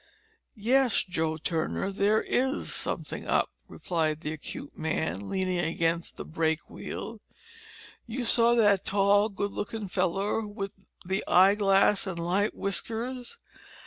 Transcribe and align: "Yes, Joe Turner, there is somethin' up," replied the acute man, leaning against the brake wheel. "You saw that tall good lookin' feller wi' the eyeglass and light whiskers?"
"Yes, 0.55 1.03
Joe 1.07 1.37
Turner, 1.37 1.91
there 1.91 2.23
is 2.23 2.73
somethin' 2.73 3.27
up," 3.27 3.51
replied 3.67 4.21
the 4.21 4.33
acute 4.33 4.75
man, 4.75 5.29
leaning 5.29 5.59
against 5.59 6.17
the 6.17 6.25
brake 6.25 6.71
wheel. 6.71 7.19
"You 8.07 8.25
saw 8.25 8.55
that 8.55 8.83
tall 8.83 9.29
good 9.29 9.51
lookin' 9.51 9.87
feller 9.89 10.41
wi' 10.41 10.69
the 11.05 11.23
eyeglass 11.27 12.07
and 12.07 12.17
light 12.17 12.55
whiskers?" 12.55 13.37